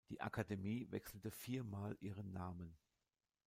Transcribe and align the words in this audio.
Die 0.09 0.19
Akademie 0.19 0.87
wechselte 0.89 1.29
vier 1.29 1.63
mal 1.63 1.95
ihren 1.99 2.31
Namen. 2.33 2.75